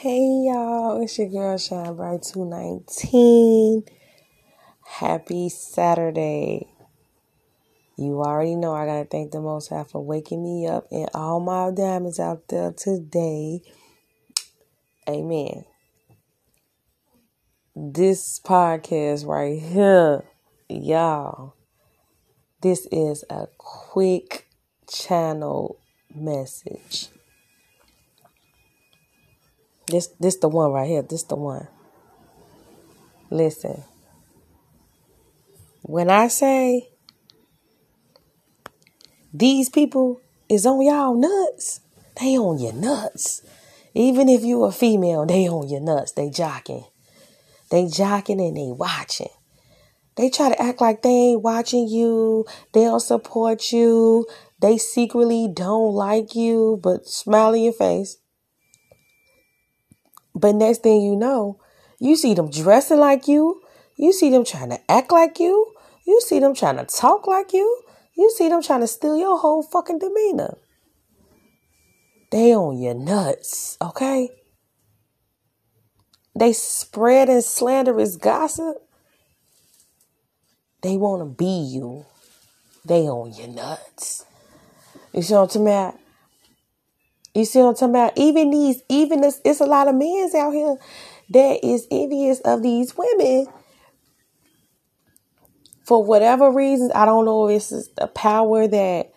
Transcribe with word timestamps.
Hey 0.00 0.44
y'all, 0.44 1.02
it's 1.02 1.18
your 1.18 1.28
girl 1.28 1.58
Shine 1.58 1.96
Bright 1.96 2.22
219. 2.22 3.82
Happy 4.86 5.48
Saturday. 5.48 6.68
You 7.96 8.20
already 8.20 8.54
know 8.54 8.72
I 8.74 8.86
gotta 8.86 9.06
thank 9.06 9.32
the 9.32 9.40
Most 9.40 9.70
High 9.70 9.82
for 9.82 10.00
waking 10.00 10.44
me 10.44 10.68
up 10.68 10.86
and 10.92 11.08
all 11.14 11.40
my 11.40 11.72
diamonds 11.72 12.20
out 12.20 12.46
there 12.46 12.70
today. 12.70 13.62
Amen. 15.08 15.64
This 17.74 18.38
podcast 18.38 19.26
right 19.26 19.60
here, 19.60 20.22
y'all, 20.68 21.56
this 22.62 22.86
is 22.92 23.24
a 23.28 23.48
quick 23.58 24.46
channel 24.88 25.80
message. 26.14 27.08
This 29.88 30.08
this 30.20 30.36
the 30.36 30.48
one 30.48 30.70
right 30.72 30.88
here. 30.88 31.02
This 31.02 31.22
the 31.22 31.36
one. 31.36 31.68
Listen. 33.30 33.84
When 35.82 36.10
I 36.10 36.28
say 36.28 36.90
these 39.32 39.70
people 39.70 40.20
is 40.48 40.66
on 40.66 40.82
y'all 40.82 41.14
nuts, 41.14 41.80
they 42.20 42.36
on 42.36 42.58
your 42.58 42.74
nuts. 42.74 43.42
Even 43.94 44.28
if 44.28 44.44
you 44.44 44.64
a 44.64 44.72
female, 44.72 45.24
they 45.24 45.48
on 45.48 45.68
your 45.68 45.80
nuts. 45.80 46.12
They 46.12 46.28
jocking. 46.28 46.86
They 47.70 47.84
jocking 47.84 48.46
and 48.46 48.56
they 48.56 48.70
watching. 48.70 49.28
They 50.16 50.30
try 50.30 50.48
to 50.50 50.60
act 50.60 50.80
like 50.80 51.02
they 51.02 51.10
ain't 51.10 51.42
watching 51.42 51.88
you. 51.88 52.44
They 52.72 52.82
don't 52.82 53.00
support 53.00 53.72
you. 53.72 54.26
They 54.60 54.76
secretly 54.76 55.48
don't 55.52 55.94
like 55.94 56.34
you, 56.34 56.80
but 56.82 57.06
smile 57.06 57.54
in 57.54 57.62
your 57.62 57.72
face. 57.72 58.18
But 60.38 60.54
next 60.54 60.82
thing 60.82 61.02
you 61.02 61.16
know, 61.16 61.58
you 61.98 62.16
see 62.16 62.34
them 62.34 62.50
dressing 62.50 62.98
like 62.98 63.26
you. 63.26 63.60
You 63.96 64.12
see 64.12 64.30
them 64.30 64.44
trying 64.44 64.70
to 64.70 64.78
act 64.90 65.10
like 65.10 65.40
you. 65.40 65.74
You 66.06 66.20
see 66.20 66.38
them 66.38 66.54
trying 66.54 66.76
to 66.76 66.84
talk 66.84 67.26
like 67.26 67.52
you. 67.52 67.82
You 68.16 68.30
see 68.36 68.48
them 68.48 68.62
trying 68.62 68.80
to 68.80 68.86
steal 68.86 69.16
your 69.16 69.38
whole 69.38 69.62
fucking 69.62 69.98
demeanor. 69.98 70.56
They 72.30 72.54
on 72.54 72.78
your 72.78 72.94
nuts, 72.94 73.76
okay? 73.82 74.30
They 76.38 76.52
spreading 76.52 77.40
slanderous 77.40 78.16
gossip. 78.16 78.76
They 80.82 80.96
want 80.96 81.22
to 81.22 81.26
be 81.26 81.68
you. 81.72 82.06
They 82.84 83.08
on 83.08 83.32
your 83.32 83.48
nuts. 83.48 84.24
You 85.12 85.22
see 85.22 85.34
what 85.34 85.40
I'm 85.40 85.48
talking 85.48 85.62
about? 85.62 85.98
You 87.34 87.44
see 87.44 87.60
what 87.60 87.68
I'm 87.68 87.74
talking 87.74 87.90
about? 87.90 88.12
Even 88.16 88.50
these, 88.50 88.82
even 88.88 89.20
this, 89.20 89.40
it's 89.44 89.60
a 89.60 89.66
lot 89.66 89.88
of 89.88 89.94
men 89.94 90.30
out 90.36 90.52
here 90.52 90.76
that 91.30 91.64
is 91.64 91.86
envious 91.90 92.40
of 92.40 92.62
these 92.62 92.94
women 92.96 93.46
for 95.84 96.04
whatever 96.04 96.50
reasons. 96.50 96.92
I 96.94 97.06
don't 97.06 97.24
know 97.24 97.48
if 97.48 97.70
it's 97.70 97.88
the 97.96 98.06
power 98.08 98.66
that 98.66 99.12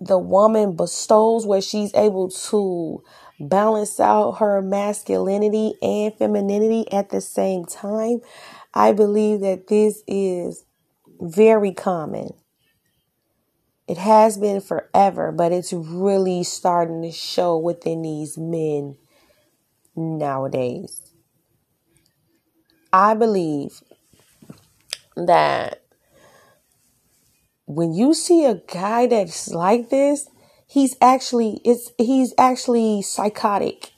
the 0.00 0.18
woman 0.18 0.76
bestows 0.76 1.46
where 1.46 1.60
she's 1.60 1.94
able 1.94 2.28
to 2.28 3.02
balance 3.40 4.00
out 4.00 4.32
her 4.32 4.60
masculinity 4.62 5.74
and 5.82 6.14
femininity 6.14 6.90
at 6.92 7.10
the 7.10 7.20
same 7.20 7.64
time. 7.64 8.20
I 8.74 8.92
believe 8.92 9.40
that 9.40 9.68
this 9.68 10.02
is 10.06 10.64
very 11.20 11.72
common. 11.72 12.34
It 13.88 13.98
has 13.98 14.38
been 14.38 14.60
forever, 14.60 15.32
but 15.32 15.52
it's 15.52 15.72
really 15.72 16.44
starting 16.44 17.02
to 17.02 17.10
show 17.10 17.58
within 17.58 18.02
these 18.02 18.38
men 18.38 18.96
nowadays. 19.96 21.02
I 22.92 23.14
believe 23.14 23.82
that 25.16 25.82
when 27.66 27.92
you 27.92 28.14
see 28.14 28.44
a 28.44 28.62
guy 28.72 29.06
that's 29.06 29.48
like 29.48 29.90
this, 29.90 30.28
he's 30.66 30.96
actually 31.00 31.60
it's 31.64 31.92
he's 31.98 32.34
actually 32.38 33.02
psychotic. 33.02 33.90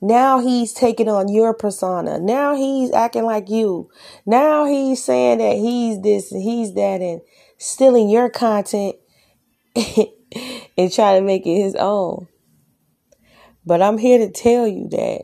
Now 0.00 0.40
he's 0.40 0.72
taking 0.72 1.08
on 1.08 1.28
your 1.28 1.54
persona. 1.54 2.18
Now 2.20 2.54
he's 2.54 2.92
acting 2.92 3.24
like 3.24 3.48
you. 3.48 3.90
Now 4.26 4.66
he's 4.66 5.02
saying 5.02 5.38
that 5.38 5.56
he's 5.56 6.00
this 6.02 6.30
and 6.30 6.42
he's 6.42 6.74
that 6.74 7.00
and 7.00 7.20
stealing 7.58 8.08
your 8.08 8.28
content 8.28 8.96
and 9.76 10.92
trying 10.92 11.20
to 11.20 11.26
make 11.26 11.46
it 11.46 11.62
his 11.62 11.74
own. 11.74 12.28
But 13.64 13.82
I'm 13.82 13.98
here 13.98 14.18
to 14.18 14.30
tell 14.30 14.66
you 14.66 14.88
that 14.90 15.22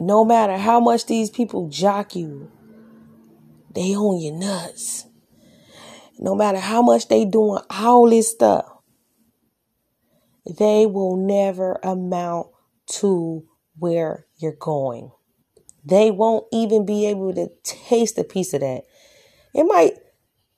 no 0.00 0.24
matter 0.24 0.56
how 0.56 0.80
much 0.80 1.06
these 1.06 1.30
people 1.30 1.68
jock 1.68 2.16
you, 2.16 2.50
they 3.74 3.94
own 3.94 4.20
your 4.20 4.34
nuts. 4.34 5.06
No 6.18 6.34
matter 6.34 6.58
how 6.58 6.82
much 6.82 7.08
they 7.08 7.24
doing 7.24 7.62
all 7.70 8.10
this 8.10 8.30
stuff, 8.30 8.66
they 10.58 10.86
will 10.86 11.16
never 11.16 11.78
amount 11.82 12.48
to 12.86 13.46
where 13.78 14.26
you're 14.38 14.56
going. 14.58 15.12
They 15.84 16.10
won't 16.10 16.46
even 16.52 16.84
be 16.84 17.06
able 17.06 17.34
to 17.34 17.48
taste 17.62 18.18
a 18.18 18.24
piece 18.24 18.52
of 18.52 18.60
that. 18.60 18.82
It 19.54 19.64
might 19.64 19.94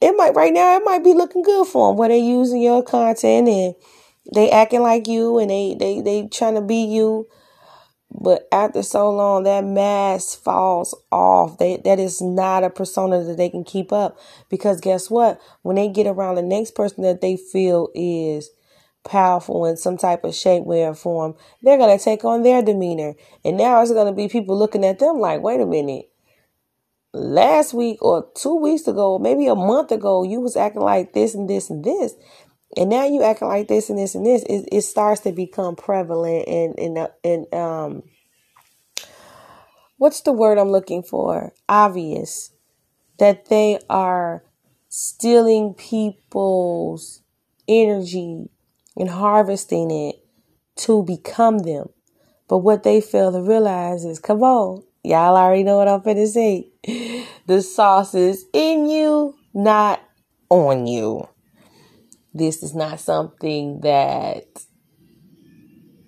it 0.00 0.16
might 0.16 0.34
right 0.34 0.52
now 0.52 0.76
it 0.76 0.84
might 0.84 1.04
be 1.04 1.12
looking 1.12 1.42
good 1.42 1.66
for 1.66 1.90
them 1.90 1.98
where 1.98 2.08
they 2.08 2.18
using 2.18 2.62
your 2.62 2.82
content 2.82 3.48
and 3.48 3.74
they 4.34 4.50
acting 4.50 4.82
like 4.82 5.06
you 5.06 5.38
and 5.38 5.50
they 5.50 5.76
they 5.78 6.00
they 6.00 6.26
trying 6.28 6.54
to 6.54 6.60
be 6.60 6.84
you. 6.84 7.26
But 8.12 8.48
after 8.50 8.82
so 8.82 9.10
long 9.10 9.44
that 9.44 9.64
mask 9.64 10.42
falls 10.42 10.94
off. 11.12 11.58
They 11.58 11.76
that 11.84 11.98
is 11.98 12.20
not 12.20 12.64
a 12.64 12.70
persona 12.70 13.22
that 13.22 13.36
they 13.36 13.48
can 13.48 13.64
keep 13.64 13.92
up 13.92 14.18
because 14.48 14.80
guess 14.80 15.10
what? 15.10 15.40
When 15.62 15.76
they 15.76 15.88
get 15.88 16.06
around 16.06 16.36
the 16.36 16.42
next 16.42 16.74
person 16.74 17.02
that 17.04 17.20
they 17.20 17.36
feel 17.36 17.88
is 17.94 18.50
powerful 19.04 19.64
in 19.64 19.76
some 19.76 19.96
type 19.96 20.24
of 20.24 20.34
shape 20.34 20.62
way 20.64 20.84
or 20.84 20.92
form 20.92 21.34
they're 21.62 21.78
going 21.78 21.96
to 21.96 22.04
take 22.04 22.22
on 22.22 22.42
their 22.42 22.62
demeanor. 22.62 23.14
And 23.44 23.56
now 23.56 23.80
it's 23.80 23.92
going 23.92 24.06
to 24.06 24.12
be 24.12 24.28
people 24.28 24.58
looking 24.58 24.84
at 24.84 24.98
them 24.98 25.18
like 25.20 25.40
wait 25.40 25.60
a 25.60 25.66
minute 25.66 26.09
last 27.12 27.74
week 27.74 28.02
or 28.02 28.28
two 28.34 28.56
weeks 28.56 28.86
ago, 28.86 29.18
maybe 29.18 29.46
a 29.46 29.54
month 29.54 29.92
ago, 29.92 30.22
you 30.22 30.40
was 30.40 30.56
acting 30.56 30.82
like 30.82 31.12
this 31.12 31.34
and 31.34 31.48
this 31.48 31.70
and 31.70 31.84
this. 31.84 32.14
And 32.76 32.88
now 32.90 33.04
you 33.04 33.22
acting 33.22 33.48
like 33.48 33.68
this 33.68 33.90
and 33.90 33.98
this 33.98 34.14
and 34.14 34.24
this. 34.24 34.42
It, 34.44 34.68
it 34.70 34.82
starts 34.82 35.22
to 35.22 35.32
become 35.32 35.76
prevalent 35.76 36.46
and, 36.46 36.78
and, 36.78 37.08
and, 37.24 37.54
um, 37.54 38.02
what's 39.98 40.20
the 40.22 40.32
word 40.32 40.58
I'm 40.58 40.70
looking 40.70 41.02
for? 41.02 41.52
Obvious 41.68 42.52
that 43.18 43.46
they 43.46 43.78
are 43.90 44.44
stealing 44.88 45.74
people's 45.74 47.22
energy 47.68 48.48
and 48.96 49.10
harvesting 49.10 49.90
it 49.90 50.16
to 50.76 51.02
become 51.04 51.58
them. 51.60 51.88
But 52.48 52.58
what 52.58 52.82
they 52.82 53.00
fail 53.00 53.30
to 53.32 53.42
realize 53.42 54.04
is, 54.04 54.18
come 54.18 54.42
on, 54.42 54.82
Y'all 55.02 55.36
already 55.36 55.62
know 55.62 55.78
what 55.78 55.88
I'm 55.88 56.00
finna 56.00 56.26
say. 56.26 56.68
The 57.46 57.62
sauce 57.62 58.14
is 58.14 58.44
in 58.52 58.88
you, 58.88 59.34
not 59.54 60.00
on 60.50 60.86
you. 60.86 61.26
This 62.34 62.62
is 62.62 62.74
not 62.74 63.00
something 63.00 63.80
that 63.80 64.44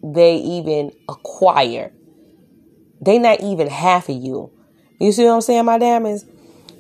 they 0.05 0.37
even 0.37 0.93
acquire. 1.09 1.93
They 3.01 3.19
not 3.19 3.41
even 3.41 3.69
half 3.69 4.09
of 4.09 4.17
you. 4.17 4.53
You 5.01 5.11
see 5.11 5.25
what 5.25 5.33
I'm 5.33 5.41
saying, 5.41 5.65
my 5.65 5.79
diamonds? 5.79 6.25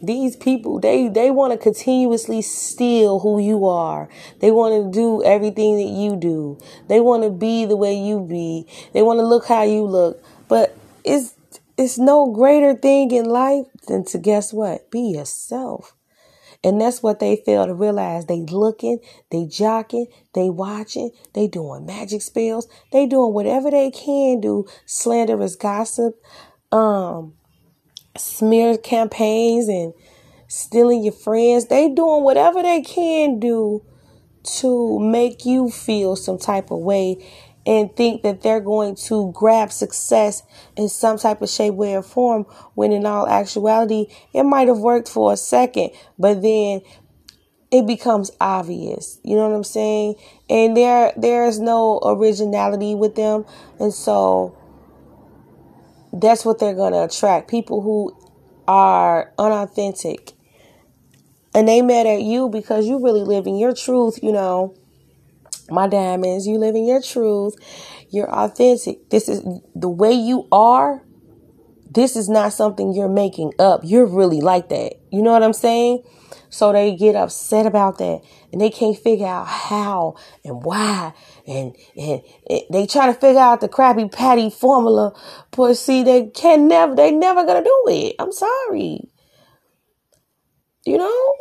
These 0.03 0.37
people, 0.37 0.81
they 0.81 1.09
they 1.09 1.31
want 1.31 1.53
to 1.53 1.59
continuously 1.59 2.43
steal 2.43 3.21
who 3.21 3.41
you 3.41 3.67
are. 3.67 4.09
They 4.41 4.51
want 4.51 4.75
to 4.75 4.91
do 4.97 5.23
everything 5.25 5.77
that 5.77 5.93
you 5.93 6.17
do. 6.17 6.59
They 6.89 7.01
want 7.01 7.23
to 7.23 7.31
be 7.31 7.65
the 7.67 7.77
way 7.77 7.95
you 7.95 8.21
be. 8.21 8.67
They 8.93 9.03
want 9.03 9.19
to 9.19 9.27
look 9.27 9.47
how 9.47 9.63
you 9.63 9.85
look. 9.85 10.23
But 10.49 10.77
it's 11.05 11.35
it's 11.77 11.99
no 11.99 12.33
greater 12.33 12.75
thing 12.75 13.11
in 13.11 13.25
life 13.25 13.67
than 13.89 14.05
to 14.07 14.19
guess 14.19 14.53
what? 14.53 14.91
Be 14.91 15.01
yourself. 15.01 15.95
And 16.65 16.81
that's 16.81 17.03
what 17.03 17.19
they 17.19 17.37
fail 17.37 17.67
to 17.67 17.75
realize. 17.75 18.27
They 18.27 18.41
looking, 18.41 19.01
they 19.31 19.45
jocking, 19.47 20.07
they 20.35 20.49
watching, 20.49 21.11
they 21.35 21.49
doing 21.49 21.87
magic 21.87 22.23
spells, 22.23 22.69
they 22.93 23.07
doing 23.07 23.35
whatever 23.35 23.71
they 23.71 23.91
can 23.91 24.41
do, 24.41 24.67
slanderous 24.87 25.57
gossip, 25.57 26.23
um, 26.71 27.35
smear 28.17 28.79
campaigns 28.79 29.69
and 29.69 29.93
stealing 30.47 31.03
your 31.03 31.13
friends. 31.13 31.67
They 31.67 31.89
doing 31.89 32.23
whatever 32.23 32.63
they 32.63 32.83
can 32.83 33.41
do 33.41 33.83
to 34.59 35.01
make 35.01 35.45
you 35.45 35.69
feel 35.69 36.15
some 36.15 36.39
type 36.39 36.71
of 36.71 36.79
way 36.79 37.17
and 37.67 37.95
think 37.95 38.23
that 38.23 38.43
they're 38.43 38.61
going 38.61 38.97
to 38.97 39.31
grab 39.33 39.71
success 39.71 40.43
in 40.77 40.89
some 40.89 41.19
type 41.19 41.43
of 41.43 41.49
shape, 41.49 41.75
way, 41.75 41.95
or 41.95 42.03
form, 42.03 42.45
when 42.75 42.93
in 42.93 43.07
all 43.07 43.29
actuality, 43.29 44.07
it 44.35 44.43
might 44.43 44.69
have 44.69 44.79
worked 44.79 45.09
for 45.09 45.33
a 45.33 45.37
second, 45.37 45.91
but 46.19 46.43
then 46.43 46.81
it 47.71 47.87
becomes 47.87 48.31
obvious. 48.41 49.19
You 49.25 49.37
know 49.37 49.49
what 49.49 49.57
I'm 49.57 49.65
saying? 49.65 50.17
And 50.51 50.77
there 50.77 51.13
there's 51.17 51.59
no 51.59 52.01
originality 52.05 52.95
with 52.95 53.15
them. 53.15 53.47
And 53.81 53.95
so 53.95 54.57
that's 56.13 56.45
what 56.45 56.59
they're 56.59 56.75
going 56.75 56.93
to 56.93 57.05
attract 57.05 57.49
people 57.49 57.81
who 57.81 58.15
are 58.69 59.33
unauthentic. 59.39 60.33
And 61.55 61.67
they 61.67 61.81
mad 61.81 62.07
at 62.07 62.23
you 62.23 62.49
because 62.49 62.87
you 62.87 63.03
really 63.03 63.25
live 63.25 63.47
in 63.47 63.57
your 63.57 63.75
truth, 63.75 64.19
you 64.23 64.33
know. 64.33 64.75
My 65.73 65.89
diamonds, 65.89 66.47
you 66.47 66.59
live 66.59 66.75
in 66.75 66.87
your 66.87 67.01
truth. 67.01 67.55
You're 68.11 68.31
authentic. 68.31 69.09
This 69.09 69.29
is 69.29 69.43
the 69.75 69.89
way 69.89 70.13
you 70.13 70.47
are. 70.53 71.03
This 71.91 72.15
is 72.15 72.29
not 72.29 72.53
something 72.53 72.93
you're 72.93 73.09
making 73.09 73.53
up. 73.59 73.81
You're 73.83 74.07
really 74.07 74.41
like 74.41 74.69
that. 74.69 74.95
You 75.11 75.23
know 75.23 75.33
what 75.33 75.43
I'm 75.43 75.55
saying? 75.55 76.05
So 76.51 76.73
they 76.73 76.95
get 76.95 77.17
upset 77.17 77.65
about 77.65 77.97
that 77.99 78.21
and 78.53 78.61
they 78.61 78.69
can't 78.69 78.97
figure 78.97 79.27
out 79.27 79.49
how 79.49 80.17
and 80.45 80.63
why. 80.63 81.15
And, 81.47 81.75
and, 81.97 82.21
and 82.49 82.61
they 82.71 82.87
try 82.87 83.07
to 83.07 83.15
figure 83.15 83.41
out 83.41 83.63
the 83.63 83.69
Krabby 83.69 84.13
Patty 84.13 84.51
formula, 84.51 85.19
but 85.51 85.75
see, 85.75 86.03
they 86.03 86.27
can 86.27 86.69
never, 86.69 86.95
they 86.95 87.11
never 87.11 87.47
gonna 87.47 87.65
do 87.65 87.85
it. 87.89 88.17
I'm 88.19 88.33
sorry. 88.33 89.01
You 90.85 90.99
know, 90.99 91.35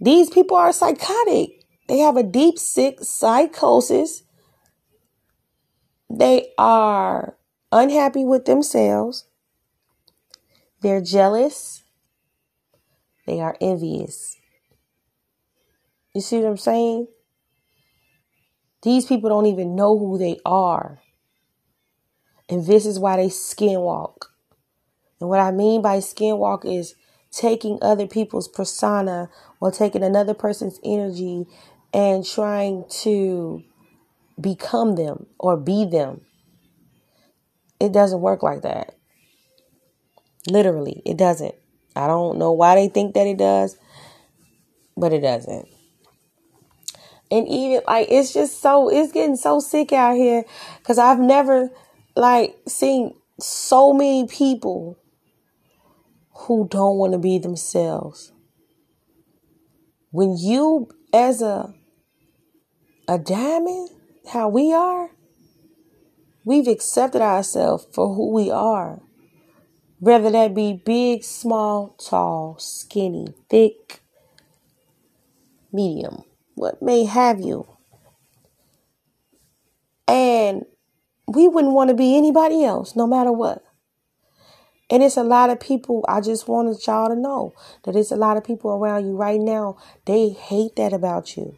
these 0.00 0.28
people 0.30 0.56
are 0.56 0.72
psychotic. 0.72 1.55
They 1.88 1.98
have 1.98 2.16
a 2.16 2.22
deep 2.22 2.58
sick 2.58 2.98
psychosis. 3.00 4.22
They 6.10 6.52
are 6.58 7.36
unhappy 7.70 8.24
with 8.24 8.44
themselves. 8.44 9.26
They're 10.80 11.00
jealous. 11.00 11.82
They 13.26 13.40
are 13.40 13.56
envious. 13.60 14.36
You 16.14 16.20
see 16.20 16.38
what 16.38 16.48
I'm 16.48 16.56
saying? 16.56 17.08
These 18.82 19.06
people 19.06 19.28
don't 19.28 19.46
even 19.46 19.74
know 19.74 19.98
who 19.98 20.16
they 20.16 20.38
are. 20.44 21.00
And 22.48 22.66
this 22.66 22.86
is 22.86 22.98
why 22.98 23.16
they 23.16 23.26
skinwalk. 23.26 24.26
And 25.20 25.28
what 25.28 25.40
I 25.40 25.50
mean 25.50 25.82
by 25.82 25.98
skinwalk 25.98 26.64
is 26.64 26.94
taking 27.32 27.78
other 27.82 28.06
people's 28.06 28.48
persona 28.48 29.28
or 29.60 29.70
taking 29.70 30.02
another 30.02 30.34
person's 30.34 30.78
energy 30.84 31.46
and 31.92 32.24
trying 32.24 32.84
to 33.02 33.62
become 34.40 34.96
them 34.96 35.26
or 35.38 35.56
be 35.56 35.84
them. 35.84 36.22
It 37.80 37.92
doesn't 37.92 38.20
work 38.20 38.42
like 38.42 38.62
that. 38.62 38.94
Literally, 40.48 41.02
it 41.04 41.16
doesn't. 41.16 41.54
I 41.94 42.06
don't 42.06 42.38
know 42.38 42.52
why 42.52 42.74
they 42.74 42.88
think 42.88 43.14
that 43.14 43.26
it 43.26 43.38
does, 43.38 43.76
but 44.96 45.12
it 45.12 45.20
doesn't. 45.20 45.68
And 47.30 47.48
even 47.48 47.82
like 47.86 48.08
it's 48.10 48.32
just 48.32 48.60
so 48.60 48.88
it's 48.88 49.12
getting 49.12 49.36
so 49.36 49.58
sick 49.58 49.92
out 49.92 50.16
here 50.16 50.44
cuz 50.84 50.98
I've 50.98 51.18
never 51.18 51.70
like 52.14 52.56
seen 52.68 53.14
so 53.40 53.92
many 53.92 54.26
people 54.26 54.96
who 56.30 56.68
don't 56.68 56.98
want 56.98 57.12
to 57.12 57.18
be 57.18 57.38
themselves. 57.38 58.32
When 60.12 60.36
you 60.36 60.88
as 61.16 61.40
a 61.40 61.72
a 63.08 63.18
diamond, 63.18 63.88
how 64.32 64.48
we 64.48 64.72
are, 64.72 65.10
we've 66.44 66.68
accepted 66.68 67.22
ourselves 67.22 67.86
for 67.92 68.14
who 68.14 68.32
we 68.32 68.50
are. 68.50 69.00
Whether 69.98 70.30
that 70.30 70.54
be 70.54 70.82
big, 70.84 71.24
small, 71.24 71.96
tall, 71.98 72.56
skinny, 72.58 73.28
thick, 73.48 74.00
medium, 75.72 76.24
what 76.54 76.82
may 76.82 77.04
have 77.04 77.40
you. 77.40 77.66
And 80.06 80.66
we 81.26 81.48
wouldn't 81.48 81.72
want 81.72 81.88
to 81.88 81.96
be 81.96 82.16
anybody 82.16 82.64
else, 82.64 82.94
no 82.94 83.06
matter 83.06 83.32
what. 83.32 83.64
And 84.88 85.02
it's 85.02 85.16
a 85.16 85.24
lot 85.24 85.50
of 85.50 85.58
people, 85.58 86.04
I 86.08 86.20
just 86.20 86.46
wanted 86.46 86.84
y'all 86.86 87.08
to 87.08 87.16
know 87.16 87.54
that 87.84 87.96
it's 87.96 88.12
a 88.12 88.16
lot 88.16 88.36
of 88.36 88.44
people 88.44 88.70
around 88.70 89.04
you 89.04 89.16
right 89.16 89.40
now, 89.40 89.76
they 90.04 90.28
hate 90.28 90.76
that 90.76 90.92
about 90.92 91.36
you. 91.36 91.56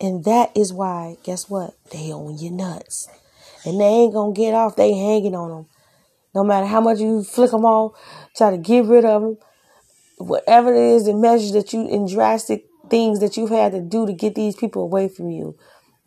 And 0.00 0.24
that 0.24 0.56
is 0.56 0.72
why, 0.72 1.16
guess 1.22 1.48
what? 1.48 1.74
They 1.90 2.12
own 2.12 2.38
your 2.38 2.52
nuts. 2.52 3.08
And 3.64 3.80
they 3.80 3.84
ain't 3.84 4.14
gonna 4.14 4.32
get 4.32 4.54
off, 4.54 4.76
they 4.76 4.92
hanging 4.92 5.34
on 5.34 5.50
them. 5.50 5.66
No 6.34 6.44
matter 6.44 6.66
how 6.66 6.80
much 6.80 6.98
you 6.98 7.22
flick 7.22 7.50
them 7.50 7.64
off, 7.64 7.98
try 8.36 8.50
to 8.50 8.58
get 8.58 8.86
rid 8.86 9.04
of 9.04 9.22
them, 9.22 9.38
whatever 10.18 10.72
it 10.72 10.80
is, 10.80 11.06
the 11.06 11.14
measures 11.14 11.52
that 11.52 11.72
you, 11.72 11.88
in 11.88 12.06
drastic 12.06 12.64
things 12.90 13.20
that 13.20 13.36
you've 13.36 13.50
had 13.50 13.72
to 13.72 13.80
do 13.80 14.06
to 14.06 14.12
get 14.12 14.34
these 14.34 14.56
people 14.56 14.82
away 14.82 15.08
from 15.08 15.30
you, 15.30 15.56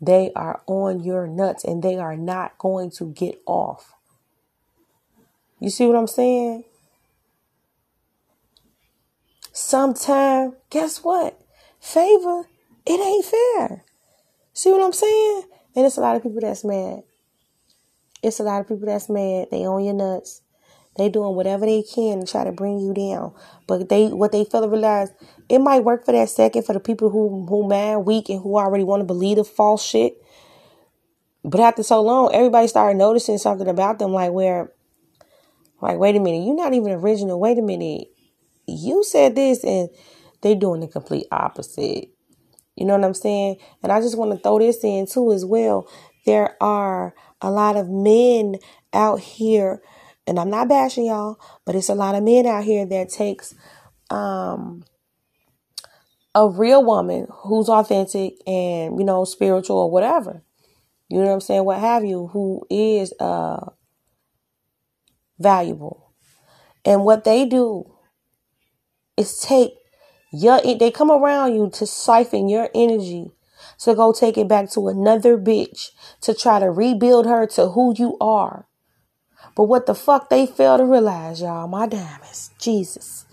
they 0.00 0.32
are 0.34 0.62
on 0.66 1.00
your 1.00 1.26
nuts 1.26 1.64
and 1.64 1.82
they 1.82 1.96
are 1.96 2.16
not 2.16 2.58
going 2.58 2.90
to 2.90 3.12
get 3.12 3.40
off. 3.46 3.94
You 5.62 5.70
see 5.70 5.86
what 5.86 5.94
I'm 5.94 6.08
saying? 6.08 6.64
Sometime, 9.52 10.54
guess 10.70 11.04
what? 11.04 11.40
Favor, 11.78 12.48
it 12.84 12.98
ain't 12.98 13.24
fair. 13.24 13.84
See 14.52 14.72
what 14.72 14.82
I'm 14.82 14.92
saying? 14.92 15.44
And 15.76 15.86
it's 15.86 15.96
a 15.96 16.00
lot 16.00 16.16
of 16.16 16.24
people 16.24 16.40
that's 16.40 16.64
mad. 16.64 17.04
It's 18.24 18.40
a 18.40 18.42
lot 18.42 18.60
of 18.60 18.66
people 18.66 18.86
that's 18.86 19.08
mad. 19.08 19.50
They 19.52 19.64
own 19.64 19.84
your 19.84 19.94
nuts. 19.94 20.42
They 20.96 21.08
doing 21.08 21.36
whatever 21.36 21.64
they 21.64 21.84
can 21.84 22.18
to 22.18 22.26
try 22.26 22.42
to 22.42 22.50
bring 22.50 22.80
you 22.80 22.92
down. 22.92 23.32
But 23.68 23.88
they 23.88 24.08
what 24.08 24.32
they 24.32 24.44
to 24.44 24.68
realize, 24.68 25.12
it 25.48 25.60
might 25.60 25.84
work 25.84 26.04
for 26.04 26.10
that 26.10 26.28
second 26.28 26.64
for 26.64 26.72
the 26.72 26.80
people 26.80 27.08
who 27.08 27.46
who 27.46 27.68
mad, 27.68 27.98
weak, 27.98 28.30
and 28.30 28.42
who 28.42 28.58
already 28.58 28.82
want 28.82 28.98
to 29.02 29.04
believe 29.04 29.36
the 29.36 29.44
false 29.44 29.84
shit. 29.84 30.20
But 31.44 31.60
after 31.60 31.84
so 31.84 32.02
long, 32.02 32.34
everybody 32.34 32.66
started 32.66 32.98
noticing 32.98 33.38
something 33.38 33.68
about 33.68 34.00
them, 34.00 34.12
like 34.12 34.32
where, 34.32 34.72
like, 35.82 35.98
wait 35.98 36.16
a 36.16 36.20
minute, 36.20 36.46
you're 36.46 36.54
not 36.54 36.74
even 36.74 36.92
original. 36.92 37.40
Wait 37.40 37.58
a 37.58 37.62
minute, 37.62 38.08
you 38.66 39.02
said 39.04 39.34
this, 39.34 39.64
and 39.64 39.90
they're 40.40 40.54
doing 40.54 40.80
the 40.80 40.88
complete 40.88 41.26
opposite. 41.30 42.08
You 42.76 42.86
know 42.86 42.96
what 42.96 43.04
I'm 43.04 43.14
saying? 43.14 43.56
And 43.82 43.92
I 43.92 44.00
just 44.00 44.16
want 44.16 44.32
to 44.32 44.38
throw 44.38 44.58
this 44.58 44.82
in 44.82 45.06
too 45.06 45.32
as 45.32 45.44
well. 45.44 45.88
There 46.24 46.56
are 46.62 47.14
a 47.40 47.50
lot 47.50 47.76
of 47.76 47.90
men 47.90 48.56
out 48.92 49.20
here, 49.20 49.82
and 50.26 50.38
I'm 50.38 50.50
not 50.50 50.68
bashing 50.68 51.06
y'all, 51.06 51.38
but 51.64 51.74
it's 51.74 51.88
a 51.88 51.94
lot 51.94 52.14
of 52.14 52.22
men 52.22 52.46
out 52.46 52.64
here 52.64 52.86
that 52.86 53.10
takes 53.10 53.54
um 54.10 54.84
a 56.34 56.48
real 56.48 56.84
woman 56.84 57.26
who's 57.30 57.68
authentic 57.68 58.34
and 58.46 58.98
you 58.98 59.04
know 59.04 59.24
spiritual 59.24 59.78
or 59.78 59.90
whatever. 59.90 60.42
You 61.08 61.18
know 61.18 61.26
what 61.26 61.34
I'm 61.34 61.40
saying? 61.40 61.64
What 61.64 61.80
have 61.80 62.04
you, 62.04 62.28
who 62.28 62.64
is 62.70 63.12
uh 63.20 63.66
valuable. 65.42 66.12
And 66.84 67.04
what 67.04 67.24
they 67.24 67.44
do 67.44 67.92
is 69.16 69.38
take 69.38 69.72
your 70.32 70.60
they 70.62 70.90
come 70.90 71.10
around 71.10 71.54
you 71.54 71.70
to 71.74 71.86
siphon 71.86 72.48
your 72.48 72.70
energy 72.74 73.30
to 73.78 73.94
go 73.94 74.12
take 74.12 74.38
it 74.38 74.48
back 74.48 74.70
to 74.70 74.88
another 74.88 75.36
bitch 75.36 75.90
to 76.20 76.34
try 76.34 76.58
to 76.58 76.70
rebuild 76.70 77.26
her 77.26 77.46
to 77.46 77.70
who 77.70 77.94
you 77.96 78.16
are. 78.20 78.66
But 79.54 79.64
what 79.64 79.86
the 79.86 79.94
fuck 79.94 80.30
they 80.30 80.46
fail 80.46 80.78
to 80.78 80.84
realize, 80.84 81.42
y'all, 81.42 81.68
my 81.68 81.86
diamonds, 81.86 82.50
Jesus, 82.58 83.26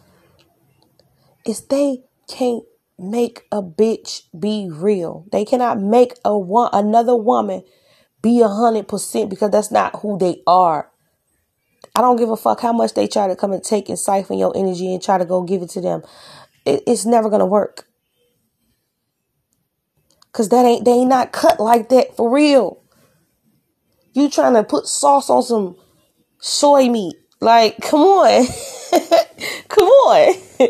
is 1.45 1.61
they 1.61 2.03
can't 2.27 2.63
make 2.97 3.43
a 3.51 3.61
bitch 3.61 4.23
be 4.37 4.69
real. 4.71 5.25
They 5.31 5.45
cannot 5.45 5.79
make 5.79 6.13
a 6.25 6.37
one 6.37 6.69
another 6.73 7.15
woman 7.15 7.63
be 8.21 8.41
a 8.41 8.47
hundred 8.47 8.87
percent 8.87 9.29
because 9.29 9.51
that's 9.51 9.71
not 9.71 10.01
who 10.01 10.17
they 10.17 10.41
are. 10.45 10.91
I 11.99 12.01
don't 12.01 12.15
give 12.15 12.29
a 12.29 12.37
fuck 12.37 12.61
how 12.61 12.71
much 12.71 12.93
they 12.93 13.09
try 13.09 13.27
to 13.27 13.35
come 13.35 13.51
and 13.51 13.61
take 13.61 13.89
and 13.89 13.99
siphon 13.99 14.37
your 14.37 14.55
energy 14.55 14.93
and 14.93 15.03
try 15.03 15.17
to 15.17 15.25
go 15.25 15.43
give 15.43 15.61
it 15.61 15.69
to 15.71 15.81
them. 15.81 16.01
It, 16.65 16.81
it's 16.87 17.05
never 17.05 17.29
gonna 17.29 17.45
work. 17.45 17.89
Cause 20.31 20.47
that 20.47 20.65
ain't 20.65 20.85
they 20.85 20.91
ain't 20.91 21.09
not 21.09 21.33
cut 21.33 21.59
like 21.59 21.89
that 21.89 22.15
for 22.15 22.33
real. 22.33 22.81
You 24.13 24.29
trying 24.29 24.53
to 24.53 24.63
put 24.63 24.87
sauce 24.87 25.29
on 25.29 25.43
some 25.43 25.75
soy 26.39 26.87
meat. 26.87 27.17
Like, 27.41 27.81
come 27.81 27.99
on. 27.99 28.47
come 29.67 29.87
on. 29.89 30.35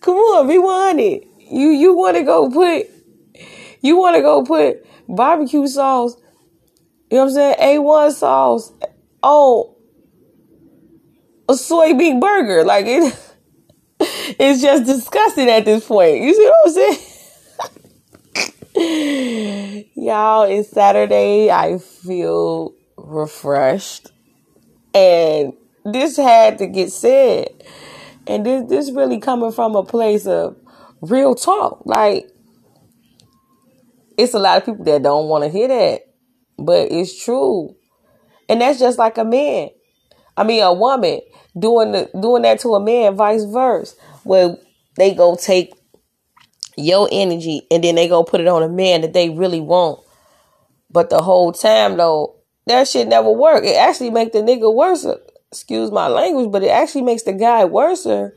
come 0.00 0.16
on, 0.16 0.48
be 0.48 0.58
wanted. 0.58 1.26
You 1.48 1.68
you 1.68 1.94
wanna 1.94 2.24
go 2.24 2.50
put 2.50 2.88
you 3.82 3.96
wanna 3.96 4.20
go 4.20 4.42
put 4.42 4.84
barbecue 5.08 5.68
sauce, 5.68 6.16
you 7.08 7.18
know 7.18 7.26
what 7.26 7.28
I'm 7.28 7.34
saying? 7.34 7.78
A1 7.78 8.12
sauce 8.14 8.72
on 9.22 9.77
a 11.48 11.52
soybean 11.52 12.20
burger. 12.20 12.64
Like 12.64 12.86
it 12.86 13.34
it's 14.00 14.62
just 14.62 14.84
disgusting 14.84 15.48
at 15.48 15.64
this 15.64 15.86
point. 15.86 16.20
You 16.20 16.34
see 16.34 16.46
what 16.46 16.56
I'm 16.66 16.72
saying? 16.72 17.04
Y'all, 19.94 20.44
it's 20.44 20.70
Saturday. 20.70 21.50
I 21.50 21.78
feel 21.78 22.74
refreshed. 22.96 24.12
And 24.94 25.52
this 25.84 26.16
had 26.16 26.58
to 26.58 26.66
get 26.66 26.92
said. 26.92 27.48
And 28.26 28.44
this 28.44 28.68
this 28.68 28.90
really 28.92 29.18
coming 29.18 29.52
from 29.52 29.74
a 29.74 29.82
place 29.82 30.26
of 30.26 30.56
Real 31.00 31.36
talk. 31.36 31.82
Like, 31.84 32.28
it's 34.16 34.34
a 34.34 34.38
lot 34.38 34.56
of 34.58 34.66
people 34.66 34.84
that 34.84 35.02
don't 35.02 35.28
want 35.28 35.44
to 35.44 35.50
hear 35.50 35.68
that, 35.68 36.02
but 36.58 36.90
it's 36.90 37.24
true. 37.24 37.76
And 38.48 38.60
that's 38.60 38.80
just 38.80 38.98
like 38.98 39.16
a 39.16 39.24
man. 39.24 39.68
I 40.36 40.42
mean, 40.42 40.62
a 40.62 40.72
woman 40.72 41.20
doing 41.58 41.92
the 41.92 42.10
doing 42.20 42.42
that 42.42 42.60
to 42.60 42.74
a 42.74 42.80
man, 42.80 43.16
vice 43.16 43.44
versa, 43.44 43.94
where 44.24 44.56
they 44.96 45.14
go 45.14 45.36
take 45.36 45.72
your 46.76 47.08
energy 47.10 47.66
and 47.70 47.82
then 47.82 47.96
they 47.96 48.08
go 48.08 48.22
put 48.22 48.40
it 48.40 48.46
on 48.46 48.62
a 48.62 48.68
man 48.68 49.00
that 49.00 49.12
they 49.12 49.30
really 49.30 49.60
want. 49.60 50.00
But 50.90 51.10
the 51.10 51.22
whole 51.22 51.52
time 51.52 51.96
though, 51.96 52.36
that 52.66 52.88
shit 52.88 53.08
never 53.08 53.30
work. 53.30 53.64
It 53.64 53.76
actually 53.76 54.10
make 54.10 54.32
the 54.32 54.38
nigga 54.38 54.72
worse. 54.72 55.06
Excuse 55.50 55.90
my 55.90 56.08
language, 56.08 56.52
but 56.52 56.62
it 56.62 56.68
actually 56.68 57.02
makes 57.02 57.22
the 57.22 57.32
guy 57.32 57.64
worser 57.64 58.34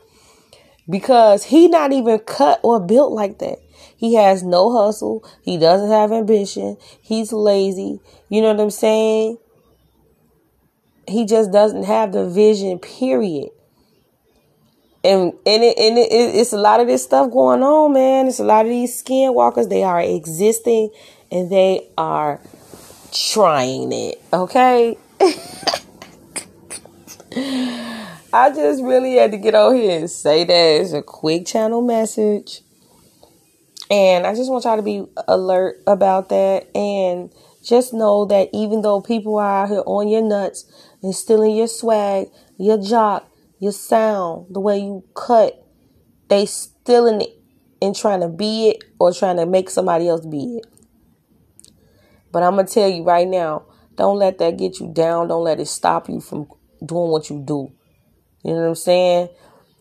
because 0.89 1.43
he 1.45 1.67
not 1.67 1.91
even 1.91 2.19
cut 2.19 2.59
or 2.63 2.79
built 2.79 3.11
like 3.11 3.39
that. 3.39 3.57
He 3.95 4.15
has 4.15 4.43
no 4.43 4.71
hustle. 4.71 5.23
He 5.43 5.57
doesn't 5.57 5.91
have 5.91 6.11
ambition. 6.11 6.77
He's 7.01 7.31
lazy. 7.31 7.99
You 8.29 8.41
know 8.41 8.51
what 8.51 8.59
I'm 8.59 8.71
saying? 8.71 9.37
He 11.11 11.25
just 11.25 11.51
doesn't 11.51 11.83
have 11.83 12.11
the 12.11 12.27
vision, 12.27 12.79
period. 12.79 13.49
And 15.03 15.33
and, 15.45 15.63
it, 15.63 15.77
and 15.77 15.97
it, 15.97 16.11
it's 16.11 16.53
a 16.53 16.57
lot 16.57 16.79
of 16.79 16.87
this 16.87 17.03
stuff 17.03 17.31
going 17.31 17.63
on, 17.63 17.93
man. 17.93 18.27
It's 18.27 18.39
a 18.39 18.43
lot 18.43 18.65
of 18.65 18.71
these 18.71 19.01
skinwalkers. 19.01 19.69
They 19.69 19.83
are 19.83 20.01
existing 20.01 20.91
and 21.31 21.51
they 21.51 21.89
are 21.97 22.39
trying 23.11 23.91
it. 23.91 24.21
Okay. 24.31 24.97
I 28.33 28.49
just 28.49 28.83
really 28.83 29.15
had 29.15 29.31
to 29.31 29.37
get 29.37 29.55
on 29.55 29.75
here 29.75 29.99
and 29.99 30.09
say 30.09 30.43
that 30.43 30.81
it's 30.81 30.93
a 30.93 31.01
quick 31.01 31.45
channel 31.45 31.81
message. 31.81 32.61
And 33.89 34.25
I 34.25 34.33
just 34.35 34.49
want 34.49 34.63
y'all 34.63 34.77
to 34.77 34.81
be 34.81 35.05
alert 35.27 35.81
about 35.85 36.29
that. 36.29 36.73
And 36.75 37.29
just 37.63 37.93
know 37.93 38.25
that 38.25 38.49
even 38.53 38.81
though 38.81 39.01
people 39.01 39.37
are 39.37 39.63
out 39.63 39.69
here 39.69 39.83
on 39.85 40.07
your 40.07 40.21
nuts 40.21 40.65
and 41.03 41.13
stealing 41.13 41.55
your 41.55 41.67
swag, 41.67 42.27
your 42.57 42.81
jock, 42.81 43.29
your 43.59 43.71
sound, 43.71 44.47
the 44.49 44.59
way 44.59 44.79
you 44.79 45.03
cut, 45.15 45.63
they 46.27 46.45
stealing 46.45 47.21
it 47.21 47.37
and 47.81 47.95
trying 47.95 48.21
to 48.21 48.27
be 48.27 48.69
it 48.69 48.83
or 48.99 49.13
trying 49.13 49.37
to 49.37 49.45
make 49.45 49.69
somebody 49.69 50.07
else 50.07 50.25
be 50.25 50.57
it. 50.57 50.65
But 52.31 52.43
I'm 52.43 52.55
going 52.55 52.65
to 52.65 52.73
tell 52.73 52.89
you 52.89 53.03
right 53.03 53.27
now, 53.27 53.65
don't 53.95 54.17
let 54.17 54.37
that 54.39 54.57
get 54.57 54.79
you 54.79 54.91
down. 54.91 55.27
Don't 55.27 55.43
let 55.43 55.59
it 55.59 55.67
stop 55.67 56.09
you 56.09 56.21
from 56.21 56.47
doing 56.83 57.11
what 57.11 57.29
you 57.29 57.43
do. 57.45 57.71
You 58.43 58.53
know 58.53 58.61
what 58.61 58.67
I'm 58.69 58.75
saying? 58.75 59.29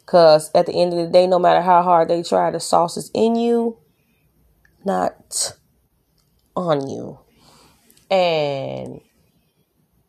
Because 0.00 0.50
at 0.54 0.66
the 0.66 0.72
end 0.72 0.92
of 0.92 0.98
the 0.98 1.06
day, 1.06 1.26
no 1.26 1.38
matter 1.38 1.62
how 1.62 1.82
hard 1.82 2.08
they 2.08 2.22
try, 2.22 2.50
the 2.50 2.60
sauce 2.60 2.96
is 2.96 3.10
in 3.14 3.36
you, 3.36 3.78
not 4.84 5.54
on 6.56 6.88
you. 6.88 7.20
And 8.10 9.00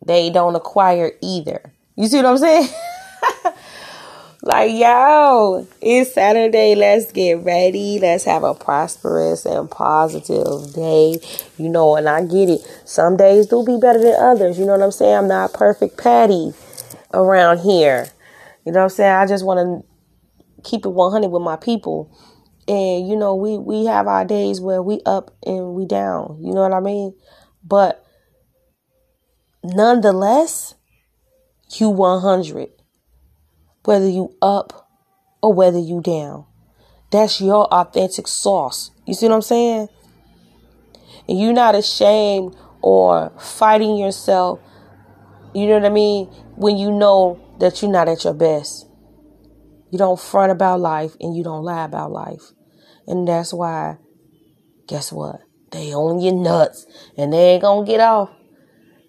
they 0.06 0.30
don't 0.30 0.56
acquire 0.56 1.12
either. 1.22 1.74
You 1.96 2.08
see 2.08 2.18
what 2.18 2.26
I'm 2.26 2.38
saying? 2.38 2.70
like, 4.42 4.72
yo, 4.72 5.68
it's 5.82 6.14
Saturday. 6.14 6.74
Let's 6.76 7.12
get 7.12 7.44
ready. 7.44 8.00
Let's 8.00 8.24
have 8.24 8.44
a 8.44 8.56
prosperous 8.56 9.46
and 9.46 9.70
positive 9.70 10.74
day. 10.74 11.20
You 11.58 11.70
know, 11.70 11.96
and 11.96 12.10
I 12.10 12.26
get 12.26 12.50
it. 12.50 12.62
Some 12.86 13.18
days 13.18 13.48
do 13.48 13.64
be 13.64 13.78
better 13.80 14.02
than 14.02 14.16
others. 14.20 14.58
You 14.58 14.66
know 14.66 14.72
what 14.72 14.82
I'm 14.82 14.92
saying? 14.92 15.16
I'm 15.16 15.28
not 15.28 15.54
perfect 15.54 15.98
Patty 15.98 16.54
around 17.14 17.60
here. 17.60 18.08
You 18.66 18.72
know 18.72 18.80
what 18.80 18.86
I'm 18.86 18.90
saying? 18.90 19.16
I 19.16 19.28
just 19.28 19.46
want 19.46 19.60
to 19.60 20.70
keep 20.70 20.86
it 20.86 20.90
100 20.90 21.30
with 21.30 21.42
my 21.42 21.56
people. 21.56 22.16
And 22.68 23.08
you 23.08 23.16
know, 23.16 23.36
we 23.36 23.58
we 23.58 23.86
have 23.86 24.08
our 24.08 24.24
days 24.24 24.62
where 24.62 24.82
we 24.82 25.02
up 25.06 25.36
and 25.46 25.74
we 25.74 25.86
down. 25.86 26.38
You 26.42 26.54
know 26.54 26.62
what 26.62 26.74
I 26.74 26.80
mean? 26.80 27.14
But 27.64 28.06
nonetheless, 29.64 30.76
you 31.80 31.90
100. 31.90 32.70
Whether 33.84 34.10
you 34.10 34.36
up 34.42 34.90
or 35.42 35.54
whether 35.54 35.80
you 35.80 36.02
down. 36.02 36.46
That's 37.12 37.42
your 37.42 37.66
authentic 37.74 38.28
sauce. 38.28 38.92
You 39.06 39.14
see 39.14 39.28
what 39.28 39.36
I'm 39.36 39.42
saying? 39.42 39.90
And 41.28 41.40
you're 41.40 41.54
not 41.54 41.76
ashamed 41.76 42.56
or 42.82 43.32
fighting 43.40 43.98
yourself. 43.98 44.60
You 45.54 45.68
know 45.68 45.74
what 45.74 45.86
I 45.86 45.90
mean? 45.90 46.28
When 46.56 46.78
you 46.78 46.92
know 46.92 47.40
that 47.60 47.82
you're 47.82 47.92
not 47.92 48.08
at 48.08 48.24
your 48.24 48.34
best. 48.34 48.88
You 49.92 49.98
don't 49.98 50.20
front 50.20 50.52
about 50.52 50.80
life 50.80 51.16
and 51.20 51.36
you 51.36 51.44
don't 51.44 51.64
lie 51.64 51.84
about 51.84 52.12
life. 52.12 52.44
And 53.08 53.28
that's 53.28 53.54
why, 53.54 53.98
guess 54.88 55.12
what? 55.12 55.42
They 55.72 55.94
on 55.94 56.20
your 56.20 56.34
nuts 56.34 56.86
and 57.18 57.32
they 57.32 57.54
ain't 57.54 57.62
gonna 57.62 57.86
get 57.86 58.00
off. 58.00 58.30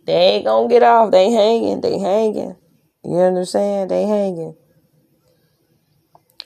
They 0.06 0.12
ain't 0.12 0.44
gonna 0.44 0.68
get 0.68 0.82
off. 0.82 1.10
They 1.10 1.30
hanging. 1.30 1.80
They 1.80 1.98
hanging. 1.98 2.56
You 3.04 3.16
understand? 3.18 3.90
They 3.90 4.04
hanging. 4.04 4.56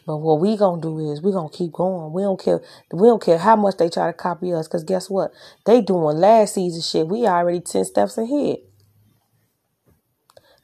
But 0.06 0.18
what 0.18 0.40
we 0.40 0.56
gonna 0.56 0.80
do 0.80 1.10
is 1.10 1.20
we 1.20 1.32
gonna 1.32 1.50
keep 1.50 1.72
going. 1.72 2.12
We 2.12 2.22
don't 2.22 2.40
care. 2.40 2.62
We 2.92 3.08
don't 3.08 3.22
care 3.22 3.38
how 3.38 3.56
much 3.56 3.76
they 3.76 3.88
try 3.88 4.06
to 4.06 4.12
copy 4.12 4.52
us. 4.52 4.68
Cause 4.68 4.84
guess 4.84 5.10
what? 5.10 5.32
They 5.64 5.80
doing 5.80 6.16
last 6.18 6.54
season 6.54 6.82
shit. 6.82 7.08
We 7.08 7.26
already 7.26 7.60
ten 7.60 7.84
steps 7.84 8.16
ahead. 8.16 8.58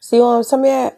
See 0.00 0.18
what 0.18 0.37
I'm 0.37 0.42
saying? 0.42 0.92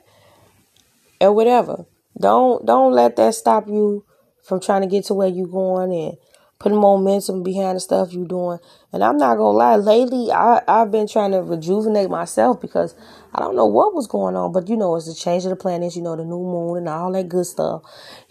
or 1.20 1.32
whatever. 1.32 1.86
Don't 2.20 2.64
don't 2.64 2.92
let 2.92 3.16
that 3.16 3.34
stop 3.34 3.66
you 3.66 4.04
from 4.46 4.60
trying 4.60 4.82
to 4.82 4.88
get 4.88 5.06
to 5.06 5.14
where 5.14 5.28
you're 5.28 5.48
going 5.48 5.92
and 5.92 6.16
putting 6.64 6.80
momentum 6.80 7.42
behind 7.42 7.76
the 7.76 7.80
stuff 7.80 8.10
you're 8.14 8.26
doing. 8.26 8.58
And 8.90 9.04
I'm 9.04 9.18
not 9.18 9.36
gonna 9.36 9.50
lie, 9.50 9.76
lately 9.76 10.32
I, 10.32 10.62
I've 10.66 10.90
been 10.90 11.06
trying 11.06 11.32
to 11.32 11.42
rejuvenate 11.42 12.08
myself 12.08 12.58
because 12.58 12.94
I 13.34 13.40
don't 13.40 13.54
know 13.54 13.66
what 13.66 13.92
was 13.92 14.06
going 14.06 14.34
on, 14.34 14.50
but 14.50 14.70
you 14.70 14.78
know, 14.78 14.96
it's 14.96 15.06
the 15.06 15.14
change 15.14 15.44
of 15.44 15.50
the 15.50 15.56
planets, 15.56 15.94
you 15.94 16.00
know, 16.00 16.16
the 16.16 16.24
new 16.24 16.42
moon 16.42 16.78
and 16.78 16.88
all 16.88 17.12
that 17.12 17.28
good 17.28 17.44
stuff 17.44 17.82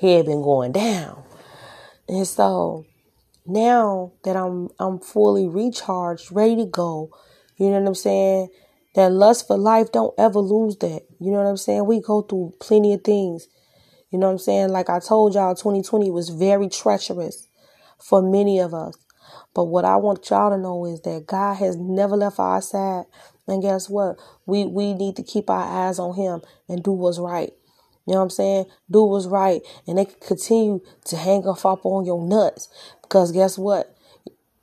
had 0.01 0.25
been 0.25 0.41
going 0.41 0.71
down. 0.71 1.23
And 2.09 2.25
so 2.25 2.87
now 3.45 4.13
that 4.23 4.35
I'm 4.35 4.69
I'm 4.79 4.97
fully 4.97 5.47
recharged, 5.47 6.31
ready 6.31 6.55
to 6.55 6.65
go, 6.65 7.11
you 7.57 7.67
know 7.67 7.81
what 7.81 7.87
I'm 7.87 7.93
saying? 7.93 8.49
That 8.95 9.11
lust 9.11 9.45
for 9.45 9.57
life, 9.59 9.91
don't 9.91 10.15
ever 10.17 10.39
lose 10.39 10.75
that. 10.77 11.03
You 11.19 11.29
know 11.29 11.37
what 11.37 11.49
I'm 11.49 11.57
saying? 11.57 11.85
We 11.85 12.01
go 12.01 12.23
through 12.23 12.55
plenty 12.59 12.95
of 12.95 13.03
things. 13.03 13.47
You 14.09 14.17
know 14.17 14.25
what 14.25 14.33
I'm 14.33 14.39
saying? 14.39 14.69
Like 14.69 14.89
I 14.89 14.99
told 14.99 15.35
y'all, 15.35 15.53
2020 15.53 16.09
was 16.09 16.29
very 16.29 16.67
treacherous 16.67 17.47
for 18.03 18.21
many 18.21 18.59
of 18.59 18.73
us. 18.73 18.97
But 19.53 19.65
what 19.65 19.85
I 19.85 19.95
want 19.95 20.29
y'all 20.29 20.49
to 20.49 20.57
know 20.57 20.85
is 20.85 21.01
that 21.01 21.27
God 21.27 21.55
has 21.55 21.77
never 21.77 22.15
left 22.15 22.39
our 22.39 22.61
side. 22.61 23.05
And 23.47 23.61
guess 23.61 23.89
what? 23.89 24.17
We 24.45 24.65
we 24.65 24.93
need 24.93 25.15
to 25.17 25.23
keep 25.23 25.49
our 25.49 25.87
eyes 25.87 25.99
on 25.99 26.15
him 26.15 26.41
and 26.67 26.83
do 26.83 26.91
what's 26.91 27.19
right. 27.19 27.51
You 28.05 28.13
know 28.13 28.19
what 28.19 28.23
I'm 28.23 28.29
saying? 28.31 28.65
Do 28.91 29.03
what's 29.03 29.27
right. 29.27 29.61
And 29.87 29.97
they 29.97 30.05
can 30.05 30.19
continue 30.19 30.81
to 31.05 31.15
hang 31.15 31.43
off 31.43 31.65
up 31.65 31.85
on 31.85 32.05
your 32.05 32.25
nuts. 32.25 32.67
Because 33.01 33.31
guess 33.31 33.57
what? 33.57 33.95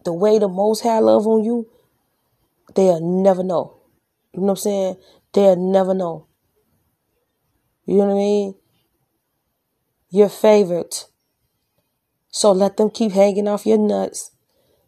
The 0.04 0.12
way 0.12 0.38
the 0.38 0.48
most 0.48 0.82
high 0.82 0.98
love 0.98 1.26
on 1.26 1.44
you, 1.44 1.68
they'll 2.74 3.00
never 3.00 3.42
know. 3.42 3.80
You 4.32 4.40
know 4.40 4.46
what 4.46 4.50
I'm 4.52 4.56
saying? 4.56 4.96
They'll 5.32 5.56
never 5.56 5.94
know. 5.94 6.26
You 7.86 7.98
know 7.98 8.06
what 8.06 8.12
I 8.12 8.16
mean? 8.16 8.54
Your 10.10 10.28
favorite. 10.28 11.06
So 12.30 12.52
let 12.52 12.76
them 12.76 12.90
keep 12.90 13.12
hanging 13.12 13.48
off 13.48 13.66
your 13.66 13.78
nuts. 13.78 14.30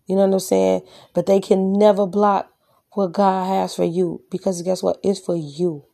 You 0.06 0.16
know 0.16 0.26
what 0.26 0.34
I'm 0.34 0.40
saying? 0.40 0.82
But 1.14 1.26
they 1.26 1.40
can 1.40 1.72
never 1.72 2.06
block 2.06 2.50
what 2.92 3.12
God 3.12 3.46
has 3.46 3.74
for 3.74 3.84
you 3.84 4.22
because 4.30 4.62
guess 4.62 4.82
what? 4.82 4.98
It's 5.02 5.20
for 5.20 5.36
you. 5.36 5.86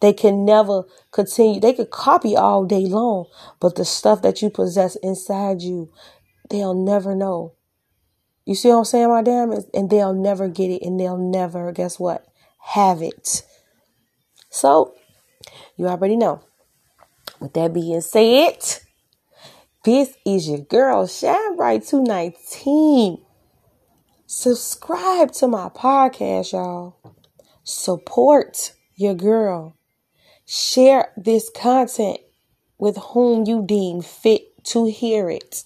They 0.00 0.12
can 0.12 0.44
never 0.44 0.84
continue. 1.10 1.60
They 1.60 1.72
could 1.72 1.90
copy 1.90 2.36
all 2.36 2.64
day 2.64 2.86
long, 2.86 3.26
but 3.60 3.76
the 3.76 3.84
stuff 3.84 4.22
that 4.22 4.40
you 4.40 4.50
possess 4.50 4.96
inside 4.96 5.60
you, 5.60 5.92
they'll 6.50 6.74
never 6.74 7.14
know. 7.14 7.54
You 8.46 8.54
see 8.54 8.68
what 8.68 8.78
I'm 8.78 8.84
saying, 8.84 9.08
my 9.08 9.22
damn? 9.22 9.52
And 9.72 9.90
they'll 9.90 10.14
never 10.14 10.48
get 10.48 10.70
it 10.70 10.82
and 10.82 11.00
they'll 11.00 11.18
never, 11.18 11.72
guess 11.72 11.98
what? 11.98 12.26
Have 12.60 13.02
it. 13.02 13.42
So, 14.50 14.94
you 15.76 15.86
already 15.88 16.16
know. 16.16 16.42
With 17.40 17.54
that 17.54 17.72
being 17.72 18.00
said, 18.00 18.58
this 19.84 20.16
is 20.24 20.48
your 20.48 20.60
girl, 20.60 21.06
Shine 21.06 21.56
Bright 21.56 21.84
219. 21.86 23.18
Subscribe 24.26 25.30
to 25.32 25.46
my 25.46 25.68
podcast, 25.68 26.52
y'all. 26.52 26.96
Support 27.62 28.72
your 28.96 29.14
girl. 29.14 29.76
Share 30.46 31.12
this 31.16 31.50
content 31.54 32.18
with 32.78 32.96
whom 32.96 33.44
you 33.46 33.64
deem 33.66 34.00
fit 34.00 34.64
to 34.64 34.86
hear 34.86 35.28
it. 35.28 35.64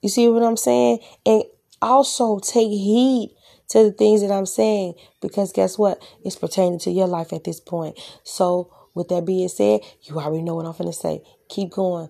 You 0.00 0.08
see 0.08 0.28
what 0.28 0.42
I'm 0.42 0.56
saying? 0.56 1.00
And 1.26 1.44
also 1.82 2.38
take 2.38 2.70
heed 2.70 3.34
to 3.68 3.84
the 3.84 3.92
things 3.92 4.22
that 4.22 4.32
I'm 4.32 4.46
saying 4.46 4.94
because 5.20 5.52
guess 5.52 5.78
what? 5.78 6.02
It's 6.24 6.36
pertaining 6.36 6.78
to 6.80 6.90
your 6.90 7.06
life 7.06 7.32
at 7.34 7.44
this 7.44 7.60
point. 7.60 7.98
So, 8.24 8.72
with 8.94 9.08
that 9.08 9.26
being 9.26 9.48
said, 9.48 9.80
you 10.02 10.18
already 10.18 10.42
know 10.42 10.54
what 10.54 10.66
I'm 10.66 10.72
going 10.72 10.90
to 10.90 10.92
say. 10.92 11.22
Keep 11.48 11.70
going. 11.70 12.08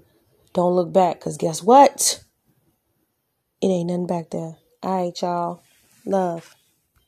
Don't 0.58 0.74
look 0.74 0.92
back 0.92 1.20
because 1.20 1.38
guess 1.38 1.62
what? 1.62 2.24
It 3.62 3.68
ain't 3.68 3.88
nothing 3.90 4.08
back 4.08 4.30
there. 4.30 4.56
All 4.82 5.04
right, 5.06 5.22
y'all. 5.22 5.62
Love. 6.06 6.56